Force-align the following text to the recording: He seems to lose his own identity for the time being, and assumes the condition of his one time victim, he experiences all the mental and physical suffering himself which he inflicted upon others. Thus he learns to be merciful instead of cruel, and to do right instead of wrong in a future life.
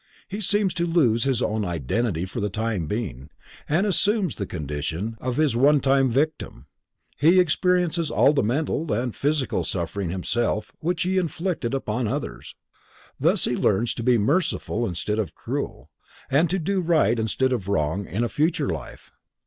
He 0.27 0.41
seems 0.41 0.73
to 0.73 0.87
lose 0.87 1.25
his 1.25 1.43
own 1.43 1.63
identity 1.63 2.25
for 2.25 2.39
the 2.39 2.49
time 2.49 2.87
being, 2.87 3.29
and 3.69 3.85
assumes 3.85 4.35
the 4.35 4.47
condition 4.47 5.15
of 5.21 5.37
his 5.37 5.55
one 5.55 5.79
time 5.79 6.09
victim, 6.09 6.65
he 7.17 7.39
experiences 7.39 8.09
all 8.09 8.33
the 8.33 8.41
mental 8.41 8.91
and 8.91 9.15
physical 9.15 9.63
suffering 9.63 10.09
himself 10.09 10.71
which 10.79 11.03
he 11.03 11.19
inflicted 11.19 11.75
upon 11.75 12.07
others. 12.07 12.55
Thus 13.19 13.45
he 13.45 13.55
learns 13.55 13.93
to 13.93 14.01
be 14.01 14.17
merciful 14.17 14.87
instead 14.87 15.19
of 15.19 15.35
cruel, 15.35 15.91
and 16.31 16.49
to 16.49 16.57
do 16.57 16.81
right 16.81 17.19
instead 17.19 17.53
of 17.53 17.67
wrong 17.67 18.07
in 18.07 18.23
a 18.23 18.27
future 18.27 18.69
life. 18.69 19.11